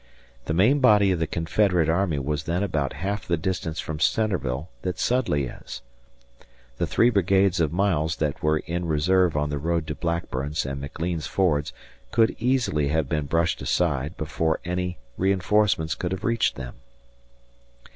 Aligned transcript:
The 0.45 0.55
main 0.55 0.79
body 0.79 1.11
of 1.11 1.19
the 1.19 1.27
Confederate 1.27 1.87
army 1.87 2.17
was 2.17 2.45
then 2.45 2.63
about 2.63 2.93
half 2.93 3.27
the 3.27 3.37
distance 3.37 3.79
from 3.79 3.99
Centreville 3.99 4.71
that 4.81 4.97
Sudley 4.97 5.43
is. 5.43 5.83
The 6.77 6.87
three 6.87 7.11
brigades 7.11 7.59
of 7.59 7.71
Miles 7.71 8.15
that 8.15 8.41
were 8.41 8.57
in 8.65 8.85
reserve 8.85 9.37
on 9.37 9.51
the 9.51 9.59
road 9.59 9.85
to 9.85 9.93
Blackburn'sand 9.93 10.79
McLean's 10.81 11.27
fords 11.27 11.71
could 12.09 12.35
easily 12.39 12.87
have 12.87 13.07
been 13.07 13.27
brushed 13.27 13.61
aside 13.61 14.17
before 14.17 14.59
any 14.65 14.97
reinforcements 15.17 15.93
could 15.93 16.11
have 16.13 16.23
reached 16.23 16.55
them. 16.55 16.77